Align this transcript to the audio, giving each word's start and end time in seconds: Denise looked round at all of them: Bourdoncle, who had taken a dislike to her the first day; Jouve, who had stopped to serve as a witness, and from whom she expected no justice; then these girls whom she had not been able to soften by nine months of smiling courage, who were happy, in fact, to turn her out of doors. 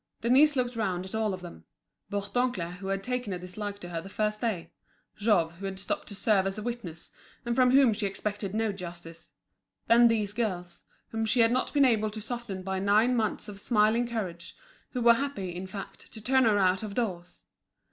Denise 0.21 0.55
looked 0.55 0.75
round 0.75 1.05
at 1.05 1.13
all 1.13 1.31
of 1.31 1.41
them: 1.41 1.63
Bourdoncle, 2.09 2.77
who 2.77 2.87
had 2.87 3.03
taken 3.03 3.33
a 3.33 3.37
dislike 3.37 3.77
to 3.77 3.89
her 3.89 4.01
the 4.01 4.09
first 4.09 4.41
day; 4.41 4.71
Jouve, 5.15 5.59
who 5.59 5.65
had 5.67 5.77
stopped 5.77 6.07
to 6.07 6.15
serve 6.15 6.47
as 6.47 6.57
a 6.57 6.63
witness, 6.63 7.11
and 7.45 7.55
from 7.55 7.69
whom 7.69 7.93
she 7.93 8.07
expected 8.07 8.55
no 8.55 8.71
justice; 8.71 9.29
then 9.85 10.07
these 10.07 10.33
girls 10.33 10.85
whom 11.09 11.23
she 11.27 11.41
had 11.41 11.51
not 11.51 11.71
been 11.71 11.85
able 11.85 12.09
to 12.09 12.19
soften 12.19 12.63
by 12.63 12.79
nine 12.79 13.15
months 13.15 13.47
of 13.47 13.59
smiling 13.59 14.07
courage, 14.07 14.57
who 14.93 15.03
were 15.03 15.13
happy, 15.13 15.55
in 15.55 15.67
fact, 15.67 16.11
to 16.11 16.19
turn 16.19 16.45
her 16.45 16.57
out 16.57 16.81
of 16.81 16.95
doors. 16.95 17.45